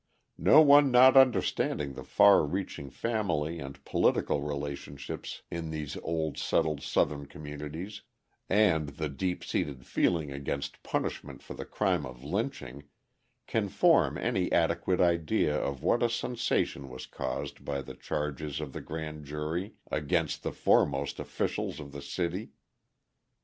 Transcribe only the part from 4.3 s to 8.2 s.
relationships in these old settled Southern communities,